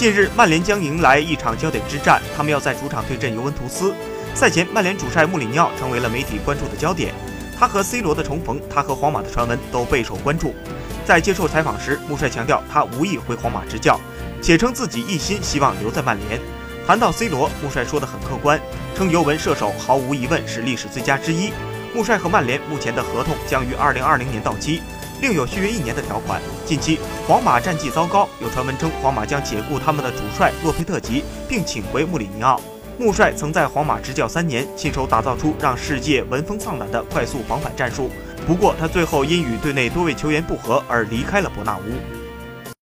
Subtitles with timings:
[0.00, 3.94] 近日，曼联将迎来一场焦点之战，他们要在主场对阵尤文图斯。
[4.34, 7.12] 赛前，曼联主帅穆里尼奥成为了媒体关注的焦点。
[7.58, 10.54] 他和 C 罗的重逢，他和皇马的传闻都备受关注。
[11.04, 14.00] 在接受采访时，穆帅强调他无意回皇马执教，
[14.40, 16.40] 且称自己一心希望留在曼联。
[16.86, 18.58] 谈到 C 罗，穆帅说得很客观，
[18.96, 21.52] 称尤文射手毫无疑问是历史最佳之一。
[21.94, 24.80] 穆帅和曼联目前的合同将于2020年到期。
[25.20, 26.40] 另有续约一年的条款。
[26.64, 32.60] 近期皇马战绩糟糕，有传闻称皇马将解雇他们的主帅洛佩特吉，并请回穆里尼奥。
[32.98, 38.10] 穆帅曾在皇马执教三年，亲手打造出让世界闻风丧胆的快速防反战术。
[38.46, 42.19] 不过他最后因与队内多位球员不和而离开了伯纳乌。